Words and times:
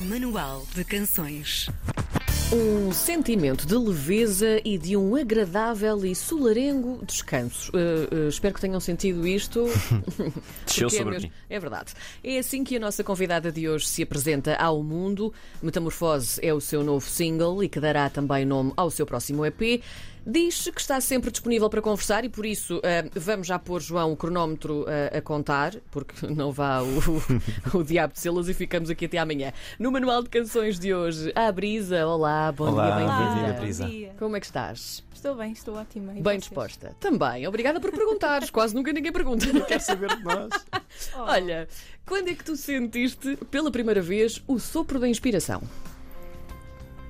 Manual 0.00 0.66
de 0.74 0.84
Canções. 0.84 1.68
Um 2.52 2.92
sentimento 2.92 3.66
de 3.66 3.74
leveza 3.74 4.60
e 4.64 4.78
de 4.78 4.96
um 4.96 5.16
agradável 5.16 6.04
e 6.04 6.14
solarengo 6.14 7.04
descanso. 7.04 7.72
Uh, 7.72 8.26
uh, 8.26 8.28
espero 8.28 8.54
que 8.54 8.60
tenham 8.60 8.78
sentido 8.78 9.26
isto. 9.26 9.64
Desceu 10.64 10.86
é 10.86 10.90
sobre 10.90 11.14
mesmo- 11.14 11.28
mim. 11.28 11.32
É 11.50 11.58
verdade. 11.58 11.92
É 12.22 12.38
assim 12.38 12.62
que 12.62 12.76
a 12.76 12.80
nossa 12.80 13.02
convidada 13.02 13.50
de 13.50 13.68
hoje 13.68 13.86
se 13.86 14.02
apresenta 14.02 14.54
ao 14.56 14.82
mundo. 14.82 15.32
Metamorfose 15.60 16.38
é 16.40 16.54
o 16.54 16.60
seu 16.60 16.84
novo 16.84 17.08
single 17.08 17.64
e 17.64 17.68
que 17.68 17.80
dará 17.80 18.08
também 18.08 18.44
nome 18.44 18.72
ao 18.76 18.90
seu 18.90 19.06
próximo 19.06 19.44
EP. 19.44 19.82
Diz 20.28 20.68
que 20.74 20.80
está 20.80 21.00
sempre 21.00 21.30
disponível 21.30 21.70
para 21.70 21.80
conversar 21.80 22.24
e 22.24 22.28
por 22.28 22.44
isso 22.44 22.80
eh, 22.82 23.08
vamos 23.14 23.46
já 23.46 23.60
pôr, 23.60 23.80
João, 23.80 24.10
o 24.10 24.16
cronómetro 24.16 24.84
eh, 24.88 25.18
a 25.18 25.22
contar, 25.22 25.76
porque 25.92 26.26
não 26.26 26.50
vá 26.50 26.82
o, 26.82 27.78
o 27.78 27.84
diabo 27.84 28.12
de 28.12 28.18
selos 28.18 28.48
e 28.48 28.54
ficamos 28.54 28.90
aqui 28.90 29.04
até 29.04 29.18
amanhã. 29.18 29.52
No 29.78 29.92
Manual 29.92 30.24
de 30.24 30.28
Canções 30.28 30.80
de 30.80 30.92
hoje, 30.92 31.30
a 31.32 31.52
Brisa. 31.52 32.04
Olá, 32.04 32.50
bom 32.50 32.72
Olá, 32.72 32.96
dia, 32.96 33.06
bem-vinda. 33.06 33.60
Brisa. 33.60 33.86
dia. 33.86 34.14
Como 34.18 34.36
é 34.36 34.40
que 34.40 34.46
estás? 34.46 35.04
Estou 35.14 35.36
bem, 35.36 35.52
estou 35.52 35.76
ótima. 35.76 36.10
E 36.10 36.14
Bem 36.14 36.22
vocês? 36.22 36.40
disposta. 36.40 36.96
Também. 36.98 37.46
Obrigada 37.46 37.78
por 37.78 37.92
perguntares. 37.92 38.50
Quase 38.50 38.74
nunca 38.74 38.92
ninguém 38.92 39.12
pergunta. 39.12 39.46
Quer 39.60 39.80
saber 39.80 40.16
de 40.16 40.24
nós? 40.24 40.50
Oh, 41.14 41.22
Olha, 41.22 41.68
quando 42.06 42.28
é 42.28 42.34
que 42.34 42.42
tu 42.44 42.56
sentiste 42.56 43.36
pela 43.50 43.70
primeira 43.70 44.00
vez 44.00 44.42
o 44.46 44.58
sopro 44.58 44.98
da 44.98 45.06
inspiração? 45.06 45.62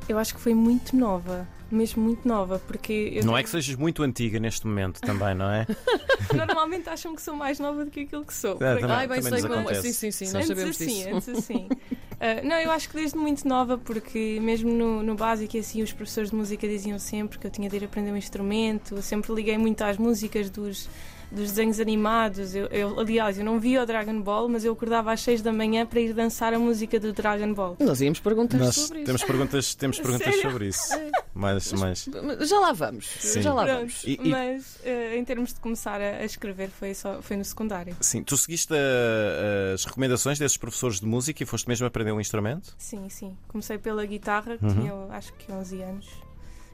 Eu 0.09 0.19
acho 0.19 0.34
que 0.34 0.41
foi 0.41 0.55
muito 0.55 0.95
nova, 0.96 1.46
mesmo 1.70 2.02
muito 2.02 2.27
nova, 2.27 2.60
porque 2.60 3.12
eu 3.15 3.24
Não 3.24 3.37
é 3.37 3.42
que 3.42 3.51
sejas 3.51 3.74
muito 3.74 4.02
antiga 4.02 4.38
neste 4.38 4.66
momento 4.66 5.01
também, 5.01 5.34
não 5.34 5.51
é? 5.51 5.66
normalmente 6.34 6.88
acham 6.88 7.15
que 7.15 7.23
sou 7.23 7.34
mais 7.34 7.59
nova 7.59 7.84
do 7.84 7.91
que 7.91 8.01
aquilo 8.01 8.24
que 8.24 8.34
sou. 8.34 8.52
É, 8.55 8.77
também. 8.77 8.91
Ai, 8.91 9.06
bem 9.09 9.23
sei 9.23 9.42
como. 9.42 9.74
Sim, 9.74 9.92
sim, 9.92 10.10
sim, 10.10 10.24
nós 10.27 10.34
antes 10.37 10.48
sabemos 10.48 10.70
assim, 10.70 10.87
disso. 10.87 11.09
antes 11.15 11.29
assim. 11.29 11.69
Ah, 12.19 12.41
não, 12.42 12.56
eu 12.56 12.70
acho 12.70 12.88
que 12.88 12.96
desde 12.96 13.16
muito 13.19 13.46
nova, 13.46 13.77
porque 13.77 14.38
mesmo 14.41 14.70
no, 14.73 15.02
no 15.02 15.15
básico 15.15 15.55
e 15.55 15.60
assim, 15.60 15.82
os 15.82 15.93
professores 15.93 16.30
de 16.30 16.37
música 16.37 16.66
diziam 16.66 16.98
sempre 16.98 17.38
que 17.38 17.46
eu 17.46 17.51
tinha 17.51 17.68
de 17.68 17.76
ir 17.76 17.85
aprender 17.85 18.10
um 18.10 18.16
instrumento, 18.16 18.95
eu 18.95 19.02
sempre 19.02 19.35
liguei 19.35 19.59
muito 19.59 19.82
às 19.82 19.98
músicas 19.98 20.48
dos, 20.48 20.88
dos 21.30 21.51
desenhos 21.51 21.80
animados. 21.80 22.55
Eu, 22.55 22.66
eu- 22.66 23.01
aliás, 23.01 23.38
eu 23.38 23.45
não 23.45 23.59
via 23.59 23.82
o 23.82 23.87
Dragon 23.87 24.21
Ball, 24.21 24.49
mas 24.49 24.65
eu 24.65 24.73
acordava 24.73 25.13
às 25.13 25.21
6 25.21 25.43
da 25.43 25.52
manhã 25.52 25.85
para 25.85 26.01
ir 26.01 26.13
dançar 26.13 26.55
a 26.55 26.59
música 26.59 26.99
do 27.01 27.13
Dragon 27.13 27.52
Ball. 27.52 27.77
Nós 27.80 28.01
íamos 28.01 28.21
perguntar 28.21 28.59
Nós 28.59 28.74
sobre 28.77 28.99
isso. 28.99 29.07
temos 29.07 29.24
perguntas, 29.24 29.74
temos 29.74 29.99
perguntas 30.01 30.27
Sério? 30.35 30.51
sobre 30.51 30.69
isso. 30.69 30.88
Mas, 31.35 31.73
mas 31.74 32.09
Mas 32.38 32.49
Já 32.49 32.59
lá 32.60 32.73
vamos. 32.73 33.07
Sim. 33.07 33.43
Já 33.43 33.52
lá 33.52 33.65
Pronto, 33.65 33.79
vamos. 33.79 34.04
E- 34.04 34.19
e- 34.23 34.29
mas 34.30 34.79
eh, 34.85 35.16
em 35.19 35.24
termos 35.24 35.52
de 35.52 35.60
começar 35.60 36.01
a, 36.01 36.19
a 36.19 36.24
escrever 36.24 36.71
foi, 36.71 36.95
só, 36.95 37.21
foi 37.21 37.37
no 37.37 37.45
secundário. 37.45 37.95
sim, 38.01 38.23
tu 38.23 38.37
seguiste 38.37 38.73
a- 38.73 39.74
as 39.74 39.85
recomendações 39.85 40.38
desses 40.38 40.57
professores 40.57 41.01
de 41.01 41.07
música 41.07 41.43
e 41.43 41.47
foste 41.47 41.69
mesmo 41.69 41.87
aprender 41.87 42.13
um 42.13 42.21
instrumento? 42.21 42.74
Sim, 42.79 43.09
sim. 43.09 43.37
Comecei 43.49 43.77
pela 43.79 44.04
guitarra, 44.07 44.57
que 44.57 44.65
Uhum. 44.65 44.74
tinha 44.74 44.95
acho 45.10 45.32
que 45.35 45.51
11 45.52 45.82
anos. 45.82 46.07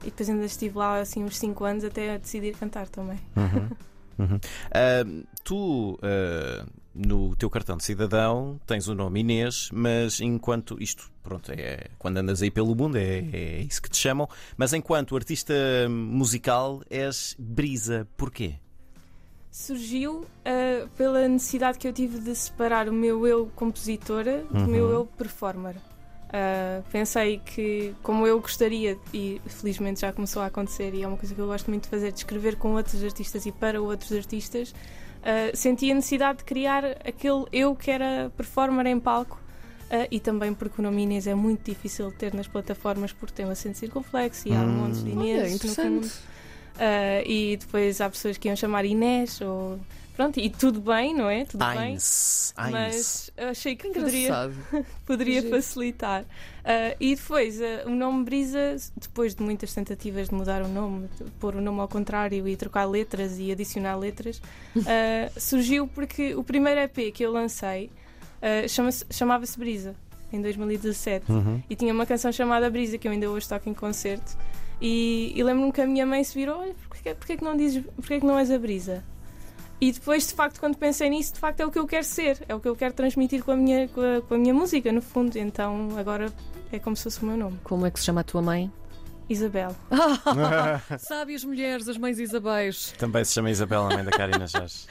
E 0.03 0.07
depois 0.07 0.29
ainda 0.29 0.45
estive 0.45 0.77
lá 0.79 0.99
assim 1.01 1.23
uns 1.25 1.37
5 1.39 1.65
anos 1.65 1.85
até 1.85 2.19
decidir 2.19 2.55
cantar 2.57 2.89
também. 2.89 3.19
Uhum. 3.37 3.69
Uhum. 4.19 4.39
Ah, 4.71 5.05
tu, 5.45 5.99
ah, 6.03 6.67
no 6.95 7.35
teu 7.37 7.49
cartão 7.49 7.77
de 7.77 7.85
cidadão, 7.85 8.61
tens 8.67 8.87
o 8.89 8.95
nome 8.95 9.21
Inês, 9.21 9.71
mas 9.73 10.21
enquanto 10.21 10.77
isto, 10.83 11.11
pronto, 11.23 11.51
é 11.53 11.87
quando 11.99 12.19
andas 12.19 12.43
aí 12.43 12.51
pelo 12.51 12.75
mundo, 12.75 12.97
é, 12.97 13.19
é 13.33 13.61
isso 13.63 13.81
que 13.81 13.89
te 13.91 13.97
chamam, 13.99 14.29
mas 14.57 14.73
enquanto 14.73 15.17
artista 15.17 15.55
musical 15.89 16.83
és 16.91 17.35
Brisa. 17.39 18.07
Porquê? 18.17 18.55
Surgiu 19.51 20.25
eh, 20.47 20.87
pela 20.97 21.29
necessidade 21.29 21.79
que 21.79 21.87
eu 21.87 21.93
tive 21.93 22.19
de 22.19 22.35
separar 22.35 22.89
o 22.89 22.93
meu 22.93 23.27
eu 23.27 23.51
compositora 23.55 24.45
do 24.51 24.61
Uhum. 24.61 24.67
meu 24.67 24.91
eu 24.91 25.05
performer. 25.07 25.77
Ah, 26.33 26.81
pensei 26.91 27.39
que, 27.45 27.95
como 28.03 28.27
eu 28.27 28.41
gostaria, 28.41 28.97
e 29.13 29.41
felizmente 29.47 30.01
já 30.01 30.13
começou 30.13 30.41
a 30.43 30.47
acontecer, 30.47 30.95
e 30.95 31.03
é 31.03 31.07
uma 31.07 31.17
coisa 31.19 31.35
que 31.35 31.41
eu 31.41 31.47
gosto 31.47 31.69
muito 31.71 31.85
de 31.85 31.91
fazer, 31.91 32.11
de 32.11 32.19
escrever 32.19 32.57
com 32.57 32.73
outros 32.75 33.05
artistas 33.05 33.45
e 33.45 33.53
para 33.53 33.81
outros 33.83 34.13
artistas, 34.13 34.75
ah, 35.23 35.51
senti 35.55 35.91
a 35.91 35.95
necessidade 35.95 36.39
de 36.39 36.45
criar 36.45 36.85
aquele 37.07 37.45
eu 37.53 37.77
que 37.77 37.91
era 37.91 38.31
performer 38.37 38.87
em 38.87 38.99
palco. 38.99 39.39
ah, 39.91 40.07
e 40.11 40.19
também 40.19 40.55
porque 40.55 40.81
o 40.81 40.83
nome 40.83 41.03
Inês 41.03 41.27
é 41.27 41.35
muito 41.35 41.71
difícil 41.71 42.09
de 42.11 42.17
ter 42.17 42.33
nas 42.33 42.49
plataformas 42.49 43.13
porque 43.13 43.35
tem 43.35 43.45
um 43.45 43.51
acento 43.51 43.77
circunflexo 43.77 44.49
e 44.49 44.53
há 44.55 44.61
Hum. 44.63 44.69
montes 44.69 45.05
de 45.05 45.11
Olha, 45.11 45.21
Inês 45.21 45.43
mundo. 45.53 45.55
interessante. 45.57 46.13
Ah, 46.79 47.23
e 47.27 47.59
depois 47.59 48.01
há 48.01 48.09
pessoas 48.09 48.39
que 48.39 48.49
iam 48.49 48.57
chamar 48.57 48.87
Inês 48.87 49.39
ou 49.43 49.79
pronto, 50.23 50.41
e 50.41 50.51
tudo 50.51 50.81
bem, 50.81 51.15
não 51.15 51.29
é? 51.29 51.45
Tudo 51.45 51.65
bem. 51.65 51.93
Eins. 51.93 52.55
Eins. 52.59 52.71
Mas 52.71 53.31
eu 53.37 53.49
achei 53.49 53.77
que 53.77 53.89
poderia, 53.89 54.21
Engraçado. 54.29 54.55
poderia 55.07 55.43
facilitar. 55.51 56.25
Ah, 56.65 56.97
e 57.01 57.15
depois, 57.15 57.61
ah, 57.61 57.85
o 57.87 57.91
nome 57.91 58.25
Brisa, 58.25 58.77
depois 58.97 59.35
de 59.35 59.43
muitas 59.43 59.73
tentativas 59.75 60.29
de 60.29 60.35
mudar 60.35 60.63
o 60.63 60.69
nome, 60.69 61.09
de 61.19 61.31
pôr 61.33 61.57
o 61.57 61.61
nome 61.61 61.81
ao 61.81 61.89
contrário 61.89 62.47
e 62.47 62.57
trocar 62.57 62.85
letras 62.85 63.39
e 63.39 63.51
adicionar 63.51 63.97
letras, 63.97 64.41
ah, 64.87 65.31
surgiu 65.39 65.87
porque 65.89 66.35
o 66.35 66.45
primeiro 66.45 66.81
EP 66.81 67.13
que 67.13 67.25
eu 67.25 67.33
lancei 67.33 67.91
chamava-se 69.11 69.57
Brisa, 69.59 69.95
em 70.33 70.41
2017 70.41 71.31
Uhum. 71.31 71.63
e 71.71 71.77
tinha 71.77 71.93
uma 71.93 72.05
canção 72.07 72.33
chamada 72.33 72.69
Brisa 72.71 72.99
que 72.99 73.07
eu 73.07 73.13
ainda 73.13 73.31
hoje 73.31 73.49
toco 73.49 73.69
em 73.69 73.75
concerto 73.75 74.37
e, 74.81 75.33
e 75.37 75.43
lembro-me 75.45 75.71
que 75.71 75.81
a 75.81 75.87
minha 75.87 76.05
mãe 76.05 76.25
se 76.25 76.35
virou 76.35 76.59
olha, 76.59 76.75
porquê, 76.89 77.15
porquê 77.15 77.37
que 77.37 77.45
não 77.45 77.57
dizes 77.57 77.85
porquê 77.95 78.19
que 78.19 78.27
não 78.27 78.37
és 78.39 78.51
a 78.51 78.59
Brisa 78.59 79.05
e 79.83 79.91
depois 79.91 80.29
de 80.29 80.35
facto 80.35 80.61
quando 80.61 80.77
pensei 80.77 81.11
nisso 81.11 81.35
de 81.35 81.41
facto 81.41 81.59
é 81.59 81.67
o 81.67 81.71
que 81.71 81.79
eu 81.79 81.87
quero 81.89 82.05
ser 82.05 82.39
é 82.49 82.55
o 82.55 82.61
que 82.61 82.69
eu 82.69 82.77
quero 82.77 82.95
transmitir 82.95 83.43
com 83.43 83.51
a 83.51 83.57
minha, 83.57 83.89
com 83.89 84.01
a, 84.01 84.23
com 84.23 84.35
a 84.35 84.39
minha 84.39 84.55
música 84.55 84.93
no 84.93 85.03
fundo 85.03 85.37
então 85.37 85.89
agora 85.99 86.33
é 86.71 86.79
como 86.79 86.95
se 86.95 87.03
fosse 87.03 87.21
o 87.23 87.27
meu 87.27 87.37
nome 87.37 87.59
Como 87.65 87.85
é 87.85 87.91
que 87.91 87.99
se 87.99 88.07
chama 88.07 88.21
a 88.21 88.25
tua 88.25 88.41
mãe? 88.41 88.71
Isabel 89.29 89.75
Sabe 90.99 91.35
as 91.35 91.43
mulheres, 91.45 91.89
as 91.89 91.97
mães 91.97 92.19
Isabéis. 92.21 92.93
Também 92.97 93.25
se 93.25 93.33
chama 93.33 93.51
Isabela, 93.51 93.93
a 93.93 93.95
mãe 93.97 94.05
da 94.05 94.11
Karina. 94.11 94.47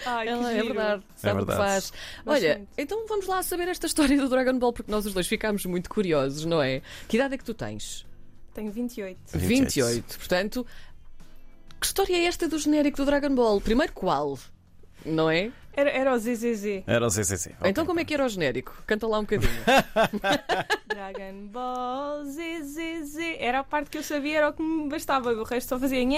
Ai, 0.05 0.25
que 0.25 0.29
Ela 0.33 0.51
é 0.51 0.63
verdade, 0.63 1.03
sabe 1.15 1.41
o 1.41 1.45
que 1.45 1.51
verdade. 1.51 1.57
faz. 1.57 1.93
Olha, 2.25 2.49
Bastante. 2.49 2.69
então 2.77 3.05
vamos 3.07 3.27
lá 3.27 3.43
saber 3.43 3.67
esta 3.67 3.87
história 3.87 4.17
do 4.17 4.27
Dragon 4.29 4.57
Ball, 4.57 4.73
porque 4.73 4.91
nós 4.91 5.05
os 5.05 5.13
dois 5.13 5.27
ficámos 5.27 5.65
muito 5.65 5.89
curiosos, 5.89 6.45
não 6.45 6.61
é? 6.61 6.81
Que 7.07 7.17
idade 7.17 7.35
é 7.35 7.37
que 7.37 7.43
tu 7.43 7.53
tens? 7.53 8.05
tenho 8.53 8.71
28 8.71 9.17
28. 9.33 9.47
28. 9.47 10.17
Portanto, 10.17 10.67
que 11.79 11.85
história 11.85 12.15
é 12.15 12.25
esta 12.25 12.47
do 12.47 12.57
genérico 12.59 12.97
do 12.97 13.05
Dragon 13.05 13.33
Ball? 13.33 13.59
Primeiro, 13.61 13.93
qual? 13.93 14.37
Não 15.05 15.29
é? 15.29 15.51
era, 15.73 15.89
era 15.89 16.13
o 16.13 16.17
ZZZ 16.17 16.83
Era 16.85 17.05
o 17.05 17.09
ZZZ. 17.09 17.49
Então, 17.63 17.85
como 17.85 17.99
é 17.99 18.05
que 18.05 18.13
era 18.13 18.25
o 18.25 18.29
genérico? 18.29 18.73
Canta 18.85 19.07
lá 19.07 19.19
um 19.19 19.21
bocadinho. 19.21 19.51
Dragon 20.87 21.47
Ball 21.47 22.25
ZZZ 22.25 23.17
era 23.39 23.59
a 23.59 23.63
parte 23.63 23.89
que 23.89 23.97
eu 23.97 24.03
sabia 24.03 24.37
era 24.37 24.49
o 24.49 24.53
que 24.53 24.61
me 24.61 24.89
bastava 24.89 25.31
o 25.31 25.43
resto 25.43 25.69
só 25.69 25.79
fazia. 25.79 26.01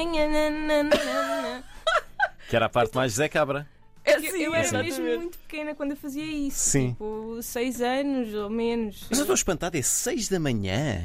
Que 2.50 2.56
era 2.58 2.66
a 2.66 2.70
parte 2.70 2.96
mais 2.96 3.14
Zé 3.14 3.30
Cabra. 3.30 3.66
É 4.04 4.18
Eu, 4.18 4.36
eu 4.36 4.54
era 4.54 4.64
exatamente. 4.66 5.02
mesmo 5.02 5.22
muito 5.22 5.38
pequena 5.40 5.74
quando 5.74 5.92
eu 5.92 5.98
fazia 5.98 6.26
isso. 6.26 6.60
Sim. 6.72 6.90
Tipo, 6.90 7.40
6 7.42 7.82
anos 7.82 8.34
ou 8.34 8.50
menos. 8.50 9.06
Mas 9.10 9.18
eu 9.18 9.24
estou 9.24 9.34
espantado, 9.34 9.78
é 9.78 9.82
6 9.82 10.28
da 10.28 10.40
manhã. 10.40 11.02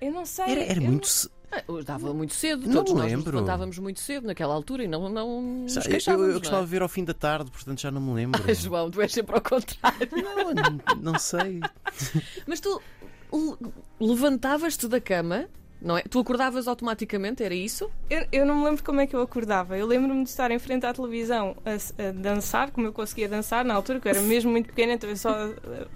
Eu 0.00 0.12
não 0.12 0.24
sei. 0.26 0.44
Era, 0.46 0.60
era 0.62 0.80
muito. 0.80 1.06
ce- 1.06 1.28
Ah, 1.52 1.62
eu 1.68 1.84
Dava 1.84 2.12
muito 2.12 2.34
cedo, 2.34 2.66
Não 2.66 2.74
todos 2.74 2.92
me 2.92 2.98
nós 3.00 3.12
nos 3.12 3.18
lembro. 3.24 3.36
levantávamos 3.36 3.78
muito 3.78 4.00
cedo 4.00 4.26
naquela 4.26 4.52
altura 4.54 4.84
e 4.84 4.88
não, 4.88 5.08
não 5.08 5.40
nos 5.40 5.76
eu, 5.76 5.82
eu, 5.86 5.92
gostava 6.40 6.56
não 6.58 6.64
de 6.64 6.70
ver 6.70 6.82
ao 6.82 6.88
fim 6.88 7.04
da 7.04 7.14
tarde, 7.14 7.50
portanto 7.50 7.80
já 7.80 7.90
não 7.90 8.00
me 8.00 8.12
lembro. 8.12 8.42
é? 8.50 8.54
João, 8.54 8.90
tu 8.90 9.00
és 9.00 9.12
sempre 9.12 9.34
ao 9.36 9.40
contrário. 9.40 10.08
Não, 10.12 10.52
não, 10.52 11.12
não 11.12 11.18
sei. 11.18 11.60
Mas 12.46 12.58
tu 12.60 12.80
le- 13.32 13.72
levantavas-te 14.00 14.88
da 14.88 15.00
cama, 15.00 15.48
não 15.84 15.98
é? 15.98 16.02
Tu 16.02 16.18
acordavas 16.18 16.66
automaticamente, 16.66 17.44
era 17.44 17.54
isso? 17.54 17.90
Eu, 18.08 18.26
eu 18.32 18.46
não 18.46 18.56
me 18.56 18.64
lembro 18.64 18.82
como 18.82 19.00
é 19.02 19.06
que 19.06 19.14
eu 19.14 19.20
acordava. 19.20 19.76
Eu 19.76 19.86
lembro-me 19.86 20.24
de 20.24 20.30
estar 20.30 20.50
em 20.50 20.58
frente 20.58 20.86
à 20.86 20.94
televisão 20.94 21.54
a, 21.64 22.02
a 22.02 22.10
dançar, 22.10 22.70
como 22.70 22.86
eu 22.86 22.92
conseguia 22.92 23.28
dançar 23.28 23.64
na 23.66 23.74
altura, 23.74 24.00
que 24.00 24.08
eu 24.08 24.10
era 24.10 24.22
mesmo 24.22 24.50
muito 24.50 24.66
pequena, 24.68 24.94
então 24.94 25.10
eu 25.10 25.16
só, 25.16 25.50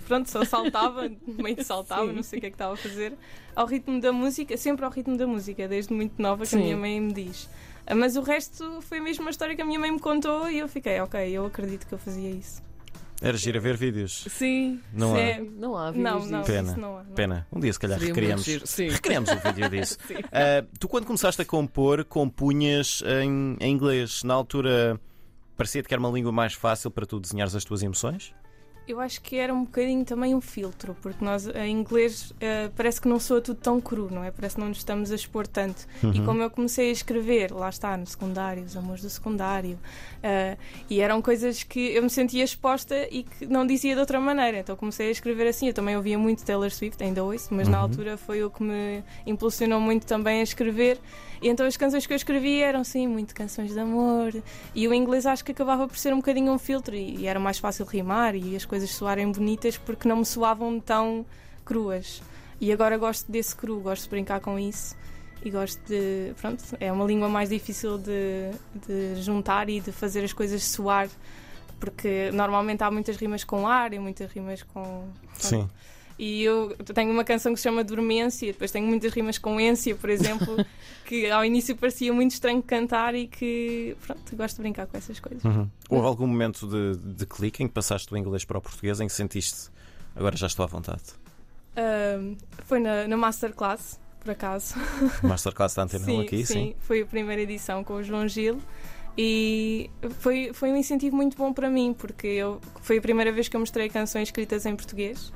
pronto, 0.06 0.30
só 0.30 0.44
saltava, 0.44 1.10
meio 1.26 1.56
que 1.56 1.64
saltava, 1.64 2.06
Sim. 2.06 2.12
não 2.12 2.22
sei 2.22 2.38
o 2.38 2.40
que 2.40 2.46
é 2.46 2.50
que 2.50 2.54
estava 2.54 2.74
a 2.74 2.76
fazer, 2.76 3.14
ao 3.56 3.66
ritmo 3.66 3.98
da 3.98 4.12
música, 4.12 4.56
sempre 4.58 4.84
ao 4.84 4.90
ritmo 4.90 5.16
da 5.16 5.26
música, 5.26 5.66
desde 5.66 5.92
muito 5.94 6.20
nova 6.20 6.44
que 6.44 6.50
Sim. 6.50 6.58
a 6.58 6.60
minha 6.60 6.76
mãe 6.76 7.00
me 7.00 7.12
diz. 7.12 7.48
Ah, 7.86 7.94
Mas 7.94 8.14
o 8.16 8.20
resto 8.20 8.82
foi 8.82 9.00
mesmo 9.00 9.24
uma 9.24 9.30
história 9.30 9.56
que 9.56 9.62
a 9.62 9.64
minha 9.64 9.80
mãe 9.80 9.90
me 9.90 9.98
contou 9.98 10.50
e 10.50 10.58
eu 10.58 10.68
fiquei, 10.68 11.00
ok, 11.00 11.30
eu 11.30 11.46
acredito 11.46 11.86
que 11.86 11.94
eu 11.94 11.98
fazia 11.98 12.28
isso. 12.28 12.67
Era 13.20 13.36
giro 13.36 13.58
a 13.58 13.60
ver 13.60 13.76
vídeos. 13.76 14.24
Sim. 14.30 14.80
Não 14.92 15.14
há. 15.14 15.18
É, 15.18 15.40
Não 15.40 15.76
há 15.76 15.86
não, 15.92 15.92
vídeos 16.20 16.30
não, 16.30 16.40
disso. 16.40 16.52
Pena. 16.52 16.76
não 16.76 16.98
há. 16.98 17.02
não. 17.02 17.14
Pena. 17.14 17.46
Um 17.52 17.58
dia 17.58 17.72
se 17.72 17.78
calhar 17.80 17.98
Seria 17.98 18.14
recriamos. 18.14 18.44
Sim. 18.64 18.88
Recriamos 18.88 19.30
um 19.30 19.36
vídeo 19.36 19.68
disso. 19.68 19.98
Sim. 20.06 20.14
Ah, 20.30 20.64
tu, 20.78 20.86
quando 20.88 21.04
começaste 21.06 21.42
a 21.42 21.44
compor, 21.44 22.04
compunhas 22.04 23.02
em, 23.22 23.56
em 23.60 23.72
inglês. 23.72 24.22
Na 24.22 24.34
altura, 24.34 25.00
parecia-te 25.56 25.88
que 25.88 25.94
era 25.94 26.00
uma 26.00 26.10
língua 26.10 26.30
mais 26.30 26.54
fácil 26.54 26.90
para 26.90 27.04
tu 27.06 27.18
desenhares 27.18 27.54
as 27.56 27.64
tuas 27.64 27.82
emoções? 27.82 28.32
Eu 28.88 29.00
acho 29.00 29.20
que 29.20 29.36
era 29.36 29.52
um 29.52 29.64
bocadinho 29.64 30.02
também 30.02 30.34
um 30.34 30.40
filtro, 30.40 30.96
porque 31.02 31.22
nós 31.22 31.46
em 31.46 31.70
inglês 31.70 32.30
uh, 32.30 32.72
parece 32.74 32.98
que 32.98 33.06
não 33.06 33.20
soa 33.20 33.38
tudo 33.38 33.60
tão 33.60 33.78
cru, 33.82 34.08
não 34.10 34.24
é? 34.24 34.30
Parece 34.30 34.54
que 34.54 34.62
não 34.62 34.68
nos 34.68 34.78
estamos 34.78 35.12
a 35.12 35.14
expor 35.14 35.46
tanto. 35.46 35.86
Uhum. 36.02 36.12
E 36.14 36.20
como 36.22 36.42
eu 36.42 36.48
comecei 36.48 36.88
a 36.88 36.92
escrever, 36.92 37.52
lá 37.52 37.68
está, 37.68 37.94
no 37.98 38.06
secundário, 38.06 38.64
os 38.64 38.74
amores 38.74 39.02
do 39.02 39.10
secundário, 39.10 39.74
uh, 39.74 40.58
e 40.88 41.02
eram 41.02 41.20
coisas 41.20 41.62
que 41.62 41.94
eu 41.94 42.02
me 42.02 42.08
sentia 42.08 42.42
exposta 42.42 43.06
e 43.10 43.24
que 43.24 43.44
não 43.44 43.66
dizia 43.66 43.92
de 43.92 44.00
outra 44.00 44.18
maneira. 44.18 44.60
Então 44.60 44.74
comecei 44.74 45.08
a 45.08 45.10
escrever 45.10 45.46
assim. 45.46 45.66
Eu 45.66 45.74
também 45.74 45.94
ouvia 45.94 46.18
muito 46.18 46.42
Taylor 46.42 46.70
Swift, 46.70 47.04
ainda 47.04 47.22
ouço, 47.22 47.52
mas 47.52 47.66
uhum. 47.66 47.72
na 47.72 47.78
altura 47.80 48.16
foi 48.16 48.42
o 48.42 48.50
que 48.50 48.62
me 48.62 49.04
impulsionou 49.26 49.80
muito 49.80 50.06
também 50.06 50.40
a 50.40 50.42
escrever. 50.42 50.98
E 51.40 51.48
então 51.48 51.66
as 51.66 51.76
canções 51.76 52.06
que 52.06 52.12
eu 52.12 52.16
escrevi 52.16 52.60
eram 52.60 52.82
sim, 52.84 53.06
muito 53.06 53.34
canções 53.34 53.72
de 53.72 53.78
amor. 53.78 54.32
E 54.74 54.88
o 54.88 54.94
inglês 54.94 55.26
acho 55.26 55.44
que 55.44 55.52
acabava 55.52 55.86
por 55.86 55.96
ser 55.96 56.12
um 56.12 56.16
bocadinho 56.16 56.52
um 56.52 56.58
filtro 56.58 56.94
e, 56.94 57.20
e 57.20 57.26
era 57.26 57.38
mais 57.38 57.58
fácil 57.58 57.84
rimar 57.84 58.34
e 58.34 58.56
as 58.56 58.64
coisas 58.64 58.90
soarem 58.90 59.30
bonitas 59.30 59.76
porque 59.76 60.08
não 60.08 60.16
me 60.16 60.26
soavam 60.26 60.80
tão 60.80 61.24
cruas. 61.64 62.22
E 62.60 62.72
agora 62.72 62.96
gosto 62.96 63.30
desse 63.30 63.54
cru, 63.54 63.78
gosto 63.80 64.04
de 64.04 64.10
brincar 64.10 64.40
com 64.40 64.58
isso 64.58 64.96
e 65.42 65.50
gosto 65.50 65.80
de. 65.86 66.32
Pronto, 66.40 66.64
é 66.80 66.90
uma 66.92 67.04
língua 67.04 67.28
mais 67.28 67.48
difícil 67.48 67.98
de, 67.98 68.50
de 68.86 69.22
juntar 69.22 69.68
e 69.68 69.80
de 69.80 69.92
fazer 69.92 70.24
as 70.24 70.32
coisas 70.32 70.64
soar, 70.64 71.08
porque 71.78 72.30
normalmente 72.32 72.82
há 72.82 72.90
muitas 72.90 73.16
rimas 73.16 73.44
com 73.44 73.66
ar 73.66 73.92
e 73.92 73.98
muitas 73.98 74.30
rimas 74.32 74.62
com. 74.62 75.08
Sim. 75.34 75.68
E 76.18 76.42
eu 76.42 76.74
tenho 76.92 77.12
uma 77.12 77.22
canção 77.22 77.54
que 77.54 77.60
se 77.60 77.64
chama 77.64 77.84
Dormência, 77.84 78.52
depois 78.52 78.72
tenho 78.72 78.88
muitas 78.88 79.12
rimas 79.12 79.38
com 79.38 79.60
ência, 79.60 79.94
por 79.94 80.10
exemplo, 80.10 80.56
que 81.06 81.30
ao 81.30 81.44
início 81.44 81.76
parecia 81.76 82.12
muito 82.12 82.32
estranho 82.32 82.60
cantar 82.60 83.14
e 83.14 83.28
que, 83.28 83.96
pronto, 84.04 84.36
gosto 84.36 84.56
de 84.56 84.62
brincar 84.62 84.88
com 84.88 84.96
essas 84.96 85.20
coisas. 85.20 85.44
Uhum. 85.44 85.68
Houve 85.88 86.06
algum 86.06 86.26
momento 86.26 86.66
de, 86.66 86.96
de 87.14 87.24
clique 87.24 87.62
em 87.62 87.68
que 87.68 87.72
passaste 87.72 88.08
do 88.08 88.16
inglês 88.16 88.44
para 88.44 88.58
o 88.58 88.60
português 88.60 89.00
em 89.00 89.06
que 89.06 89.12
sentiste 89.12 89.70
agora 90.16 90.36
já 90.36 90.48
estou 90.48 90.64
à 90.64 90.66
vontade? 90.66 91.04
Uh, 91.76 92.36
foi 92.64 92.80
na, 92.80 93.06
na 93.06 93.16
Masterclass, 93.16 94.00
por 94.18 94.32
acaso. 94.32 94.74
Masterclass 95.22 95.74
da 95.74 95.84
Antena 95.84 96.04
sim, 96.04 96.22
aqui, 96.22 96.44
sim. 96.44 96.54
Sim, 96.54 96.74
foi 96.80 97.02
a 97.02 97.06
primeira 97.06 97.40
edição 97.40 97.84
com 97.84 97.94
o 97.94 98.02
João 98.02 98.26
Gil. 98.26 98.60
E 99.16 99.90
foi, 100.18 100.52
foi 100.52 100.70
um 100.72 100.76
incentivo 100.76 101.14
muito 101.14 101.36
bom 101.36 101.52
para 101.52 101.70
mim, 101.70 101.94
porque 101.96 102.26
eu, 102.26 102.60
foi 102.82 102.98
a 102.98 103.00
primeira 103.00 103.32
vez 103.32 103.48
que 103.48 103.56
eu 103.56 103.60
mostrei 103.60 103.88
canções 103.88 104.28
escritas 104.28 104.66
em 104.66 104.74
português 104.74 105.32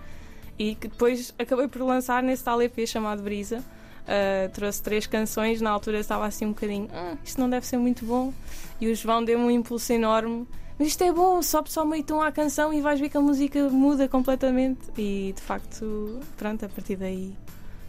e 0.58 0.74
que 0.74 0.88
depois 0.88 1.34
acabei 1.38 1.68
por 1.68 1.82
lançar 1.82 2.22
nesse 2.22 2.44
tal 2.44 2.60
EP 2.62 2.86
chamado 2.86 3.22
Brisa. 3.22 3.58
Uh, 4.02 4.50
trouxe 4.52 4.82
três 4.82 5.06
canções, 5.06 5.60
na 5.60 5.70
altura 5.70 6.00
estava 6.00 6.26
assim 6.26 6.46
um 6.46 6.48
bocadinho, 6.48 6.88
ah, 6.92 7.16
isto 7.24 7.40
não 7.40 7.48
deve 7.48 7.64
ser 7.64 7.76
muito 7.76 8.04
bom. 8.04 8.32
E 8.80 8.90
o 8.90 8.94
João 8.94 9.24
deu-me 9.24 9.44
um 9.44 9.50
impulso 9.50 9.92
enorme. 9.92 10.46
Mas 10.78 10.88
isto 10.88 11.04
é 11.04 11.12
bom, 11.12 11.40
sobe 11.42 11.70
só 11.70 11.84
meio 11.84 12.02
tom 12.02 12.20
à 12.20 12.32
canção 12.32 12.72
e 12.72 12.80
vais 12.80 12.98
ver 12.98 13.08
que 13.08 13.16
a 13.16 13.20
música 13.20 13.68
muda 13.68 14.08
completamente. 14.08 14.80
E 14.98 15.32
de 15.36 15.40
facto, 15.40 16.18
pronto, 16.36 16.64
a 16.64 16.68
partir 16.68 16.96
daí 16.96 17.32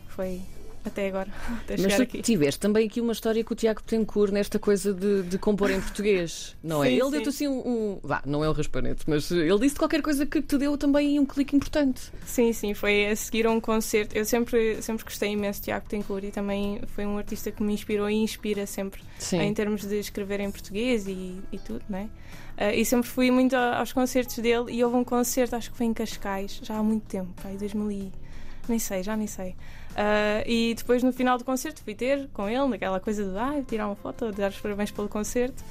foi, 0.10 0.42
até 0.86 1.08
agora, 1.08 1.30
até 1.64 1.78
Mas 1.82 1.96
tu 1.96 2.02
aqui. 2.02 2.22
tiveste 2.22 2.60
também 2.60 2.88
aqui 2.88 3.02
uma 3.02 3.14
história 3.14 3.44
com 3.44 3.54
o 3.54 3.58
Tiago 3.58 3.82
Tencourt 3.84 4.32
nesta 4.32 4.60
coisa 4.60 4.94
de, 4.94 5.24
de 5.24 5.38
compor 5.38 5.70
em 5.72 5.80
português, 5.80 6.56
não 6.64 6.84
é? 6.84 6.90
Sim, 6.90 7.02
ele 7.02 7.12
deu-te 7.12 7.30
assim 7.30 7.48
um, 7.48 7.60
um, 7.60 8.00
Vá, 8.04 8.22
não 8.26 8.44
é 8.44 8.50
um 8.50 8.54
raspanete, 8.54 9.04
mas 9.08 9.32
ele 9.32 9.60
disse 9.60 9.76
qualquer 9.76 10.02
coisa 10.02 10.26
que 10.26 10.42
te 10.42 10.58
deu 10.58 10.78
também 10.78 11.20
um 11.20 11.26
clique 11.26 11.56
importante. 11.56 12.12
Sim, 12.26 12.54
sim, 12.54 12.74
foi 12.74 13.08
a 13.08 13.16
seguir 13.16 13.46
a 13.46 13.52
um 13.52 13.60
concerto. 13.60 14.18
Eu 14.18 14.26
sempre, 14.26 14.82
sempre 14.82 15.04
gostei 15.04 15.32
imenso 15.32 15.60
de 15.60 15.66
Tiago 15.66 15.88
Tencourt 15.88 16.24
e 16.24 16.32
também 16.32 16.82
foi 16.88 17.06
um 17.06 17.18
artista 17.18 17.52
que 17.52 17.64
me 17.64 17.74
inspirou 17.74 18.10
e 18.10 18.16
inspira 18.16 18.66
sempre 18.66 19.02
sim. 19.18 19.40
em 19.40 19.54
termos 19.54 19.86
de 19.86 20.00
escrever 20.00 20.40
em 20.40 20.52
português 20.52 21.08
e, 21.08 21.42
e 21.52 21.58
tudo, 21.58 21.84
não 21.90 22.00
é? 22.00 22.10
Uh, 22.54 22.72
e 22.76 22.86
sempre 22.86 23.10
fui 23.10 23.32
muito 23.32 23.56
aos 23.56 23.92
concertos 23.92 24.38
dele 24.38 24.72
e 24.72 24.84
houve 24.84 24.96
um 24.96 25.04
concerto, 25.04 25.56
acho 25.56 25.72
que 25.72 25.78
foi 25.78 25.88
em 25.88 25.94
Cascais, 25.94 26.60
já 26.62 26.78
há 26.78 26.84
muito 26.84 27.06
tempo, 27.08 27.34
em 27.48 27.58
2000 27.58 27.92
e... 27.92 28.23
nem 28.70 28.80
sei, 28.80 29.04
já 29.04 29.16
nem 29.16 29.28
sei. 29.28 29.56
Uh, 29.92 30.44
e 30.46 30.74
depois 30.76 31.04
no 31.04 31.14
final 31.14 31.38
do 31.38 31.44
concerto 31.44 31.84
fui 31.84 31.94
ter 31.94 32.28
com 32.34 32.50
ele, 32.50 32.66
naquela 32.68 33.00
coisa 33.00 33.24
de 33.24 33.38
ah, 33.38 33.62
tirar 33.68 33.88
uma 33.88 33.96
foto, 33.96 34.32
dar 34.32 34.50
os 34.50 34.60
parabéns 34.60 34.92
pelo 34.92 35.08
concerto. 35.08 35.64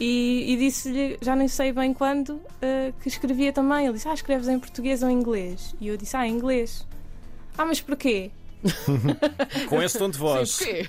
E, 0.00 0.52
e 0.52 0.56
disse-lhe, 0.56 1.18
já 1.20 1.34
nem 1.34 1.48
sei 1.48 1.72
bem 1.72 1.92
quando, 1.92 2.30
uh, 2.30 2.92
que 3.02 3.08
escrevia 3.08 3.52
também. 3.52 3.86
Ele 3.86 3.94
disse: 3.94 4.08
Ah, 4.08 4.14
escreves 4.14 4.48
em 4.48 4.58
português 4.58 5.02
ou 5.02 5.10
em 5.10 5.14
inglês? 5.14 5.74
E 5.80 5.88
eu 5.88 5.96
disse: 5.96 6.16
Ah, 6.16 6.26
em 6.26 6.32
inglês. 6.32 6.86
Ah, 7.56 7.64
mas 7.64 7.80
porquê? 7.80 8.30
com 9.68 9.82
esse 9.82 9.98
tom 9.98 10.10
de 10.10 10.18
voz. 10.18 10.50
Sim, 10.50 10.86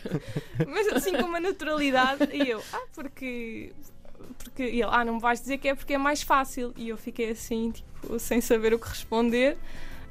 mas 0.67 0.87
assim 0.89 1.13
com 1.13 1.23
uma 1.23 1.39
naturalidade. 1.39 2.29
E 2.31 2.49
eu: 2.49 2.61
Ah, 2.71 2.85
porque. 2.93 3.73
Porque 4.37 4.63
e 4.63 4.81
ele, 4.81 4.89
ah, 4.91 5.03
não 5.03 5.15
me 5.15 5.19
vais 5.19 5.41
dizer 5.41 5.57
que 5.57 5.67
é 5.67 5.75
porque 5.75 5.95
é 5.95 5.97
mais 5.97 6.21
fácil. 6.21 6.71
E 6.77 6.89
eu 6.89 6.97
fiquei 6.97 7.31
assim, 7.31 7.71
tipo, 7.71 8.19
sem 8.19 8.39
saber 8.39 8.73
o 8.73 8.79
que 8.79 8.87
responder. 8.87 9.57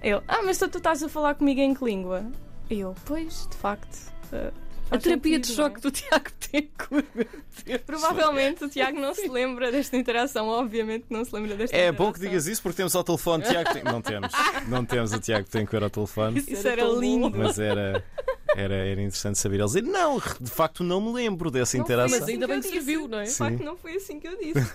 Ele, 0.03 0.21
ah, 0.29 0.43
mas 0.45 0.59
tu, 0.59 0.69
tu 0.69 0.79
estás 0.79 1.03
a 1.03 1.09
falar 1.09 1.35
comigo 1.35 1.61
em 1.61 1.75
que 1.75 1.85
língua? 1.85 2.25
E 2.71 2.81
eu, 2.81 2.95
pois, 3.05 3.49
de 3.51 3.57
facto. 3.57 4.13
Uh, 4.33 4.53
a 4.91 4.97
terapia 4.97 5.35
sentido, 5.35 5.47
de 5.47 5.53
choque 5.55 5.79
é? 5.79 5.81
do 5.81 5.91
Tiago 5.91 6.31
tem 6.51 6.71
Provavelmente 7.85 8.65
o 8.65 8.69
Tiago 8.69 8.99
não 8.99 9.13
se 9.15 9.29
lembra 9.29 9.71
desta 9.71 9.97
interação, 9.97 10.49
obviamente 10.49 11.07
não 11.11 11.25
se 11.25 11.35
lembra 11.35 11.57
desta 11.57 11.77
É 11.77 11.89
interação. 11.89 12.07
bom 12.07 12.13
que 12.13 12.21
digas 12.21 12.47
isso 12.47 12.63
porque 12.63 12.77
temos 12.77 12.97
ao 12.97 13.05
telefone 13.05 13.45
Tiago. 13.45 13.73
Tem... 13.73 13.85
Não 13.85 14.01
temos. 14.01 14.33
Não 14.69 14.85
temos 14.85 15.13
o 15.13 15.21
Tiago 15.21 15.47
ver 15.71 15.83
ao 15.83 15.91
telefone. 15.91 16.39
Isso, 16.39 16.53
isso 16.53 16.69
era, 16.69 16.83
era 16.83 16.91
lindo. 16.91 17.31
Mas 17.37 17.59
era. 17.59 18.05
Era, 18.57 18.75
era 18.75 19.01
interessante 19.01 19.39
saber. 19.39 19.57
Ele 19.57 19.65
dizer, 19.67 19.83
não, 19.83 20.19
de 20.41 20.51
facto 20.51 20.83
não 20.83 21.01
me 21.01 21.13
lembro 21.13 21.51
dessa 21.51 21.77
não 21.77 21.85
interação. 21.85 22.19
Mas 22.19 22.29
ainda 22.29 22.47
bem 22.47 22.61
que 22.61 22.69
serviu, 22.69 23.07
não 23.07 23.19
é? 23.19 23.25
De 23.25 23.31
facto, 23.31 23.63
não 23.63 23.77
foi 23.77 23.97
assim 23.97 24.19
que 24.19 24.27
eu 24.27 24.37
disse. 24.39 24.75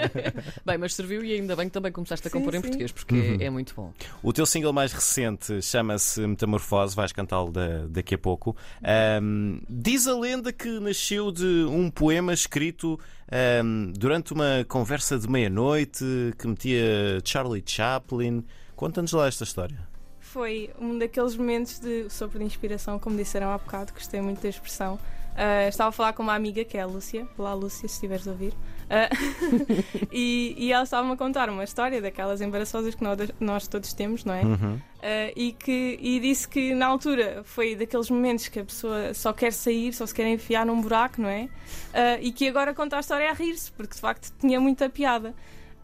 bem, 0.64 0.78
mas 0.78 0.94
serviu 0.94 1.24
e 1.24 1.32
ainda 1.32 1.54
bem 1.54 1.68
que 1.68 1.72
também 1.72 1.92
começaste 1.92 2.26
a 2.26 2.30
compor 2.30 2.52
sim, 2.52 2.58
em 2.58 2.62
português, 2.62 2.92
porque 2.92 3.14
uhum. 3.14 3.36
é 3.40 3.50
muito 3.50 3.74
bom. 3.74 3.92
O 4.22 4.32
teu 4.32 4.44
single 4.44 4.72
mais 4.72 4.92
recente 4.92 5.62
chama-se 5.62 6.20
Metamorfose, 6.26 6.96
vais 6.96 7.12
cantá-lo 7.12 7.52
daqui 7.88 8.14
a 8.14 8.18
pouco. 8.18 8.56
Um, 9.22 9.60
diz 9.68 10.06
a 10.06 10.18
lenda 10.18 10.52
que 10.52 10.80
nasceu 10.80 11.30
de 11.30 11.64
um 11.68 11.90
poema 11.90 12.32
escrito 12.32 12.98
um, 13.64 13.92
durante 13.92 14.32
uma 14.32 14.64
conversa 14.68 15.18
de 15.18 15.28
meia-noite 15.28 16.04
que 16.38 16.46
metia 16.46 17.20
Charlie 17.24 17.62
Chaplin. 17.64 18.44
Conta-nos 18.74 19.12
lá 19.12 19.28
esta 19.28 19.44
história 19.44 19.93
foi 20.34 20.68
um 20.80 20.98
daqueles 20.98 21.36
momentos 21.36 21.78
de 21.78 22.10
sopro 22.10 22.40
de 22.40 22.44
inspiração, 22.44 22.98
como 22.98 23.16
disseram 23.16 23.52
há 23.52 23.56
bocado, 23.56 23.92
gostei 23.92 24.20
muito 24.20 24.42
da 24.42 24.48
expressão. 24.48 24.94
Uh, 24.94 25.68
estava 25.68 25.90
a 25.90 25.92
falar 25.92 26.12
com 26.12 26.24
uma 26.24 26.34
amiga 26.34 26.64
que 26.64 26.76
é 26.76 26.80
a 26.80 26.86
Lúcia. 26.86 27.24
Olá, 27.38 27.54
Lúcia, 27.54 27.88
se 27.88 27.94
estiveres 27.94 28.26
a 28.26 28.32
ouvir. 28.32 28.52
Uh, 28.52 30.06
e, 30.10 30.56
e, 30.58 30.72
ela 30.72 30.82
estava-me 30.82 31.12
a 31.12 31.16
contar 31.16 31.48
uma 31.48 31.62
história 31.62 32.02
daquelas 32.02 32.40
embaraçosas 32.40 32.96
que 32.96 33.04
nós, 33.04 33.16
nós 33.38 33.68
todos 33.68 33.92
temos, 33.92 34.24
não 34.24 34.34
é? 34.34 34.42
Uhum. 34.42 34.74
Uh, 34.74 34.80
e, 35.36 35.52
que, 35.52 36.00
e 36.02 36.18
disse 36.18 36.48
que 36.48 36.74
na 36.74 36.86
altura 36.86 37.42
foi 37.44 37.76
daqueles 37.76 38.10
momentos 38.10 38.48
que 38.48 38.58
a 38.58 38.64
pessoa 38.64 39.14
só 39.14 39.32
quer 39.32 39.52
sair, 39.52 39.92
só 39.92 40.04
se 40.04 40.12
quer 40.12 40.26
enfiar 40.26 40.66
num 40.66 40.80
buraco, 40.80 41.22
não 41.22 41.28
é? 41.28 41.48
e 42.20 42.32
que 42.32 42.48
agora 42.48 42.74
conta 42.74 42.96
a 42.96 43.00
história 43.00 43.30
a 43.30 43.32
rir-se, 43.32 43.70
porque 43.70 43.94
de 43.94 44.00
facto 44.00 44.32
tinha 44.40 44.60
muita 44.60 44.88
piada. 44.88 45.32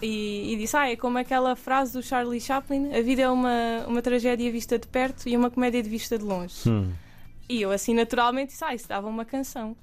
E, 0.02 0.52
e, 0.52 0.56
disse: 0.56 0.76
Ah, 0.76 0.90
é 0.90 0.96
como 0.96 1.18
aquela 1.18 1.54
frase 1.54 1.92
do 1.92 2.02
Charlie 2.02 2.40
Chaplin: 2.40 2.94
a 2.94 3.02
vida 3.02 3.22
é 3.22 3.28
uma, 3.28 3.84
uma 3.86 4.02
tragédia 4.02 4.50
vista 4.50 4.78
de 4.78 4.86
perto 4.86 5.28
e 5.28 5.36
uma 5.36 5.50
comédia 5.50 5.82
de 5.82 5.88
vista 5.88 6.18
de 6.18 6.24
longe. 6.24 6.68
Hum. 6.68 6.90
E 7.48 7.62
eu, 7.62 7.70
assim, 7.70 7.94
naturalmente, 7.94 8.50
disse: 8.50 8.64
Ah, 8.64 8.74
isso 8.74 8.88
dava 8.88 9.08
uma 9.08 9.24
canção. 9.24 9.76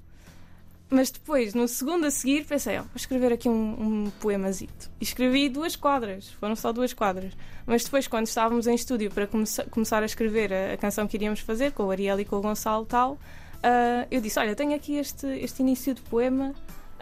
Mas 0.89 1.11
depois, 1.11 1.53
no 1.53 1.67
segundo 1.67 2.05
a 2.05 2.11
seguir, 2.11 2.45
pensei: 2.45 2.79
oh, 2.79 2.83
vou 2.83 2.91
escrever 2.95 3.33
aqui 3.33 3.49
um, 3.49 4.05
um 4.05 4.11
poemazito. 4.21 4.89
E 5.01 5.03
escrevi 5.03 5.49
duas 5.49 5.75
quadras, 5.75 6.29
foram 6.29 6.55
só 6.55 6.71
duas 6.71 6.93
quadras. 6.93 7.33
Mas 7.65 7.83
depois, 7.83 8.07
quando 8.07 8.27
estávamos 8.27 8.67
em 8.67 8.75
estúdio 8.75 9.11
para 9.11 9.27
come 9.27 9.43
começar 9.69 10.01
a 10.01 10.05
escrever 10.05 10.53
a, 10.53 10.73
a, 10.73 10.77
canção 10.77 11.05
que 11.05 11.17
iríamos 11.17 11.41
fazer, 11.41 11.73
com 11.73 11.83
o 11.83 11.91
Ariel 11.91 12.19
e 12.21 12.25
com 12.25 12.37
o 12.37 12.41
Gonçalo 12.41 12.85
tal, 12.85 13.13
uh, 13.13 14.07
eu 14.09 14.21
disse: 14.21 14.39
Olha, 14.39 14.55
tenho 14.55 14.73
aqui 14.73 14.95
este, 14.95 15.27
este 15.27 15.61
início 15.61 15.93
de 15.93 16.01
poema, 16.03 16.53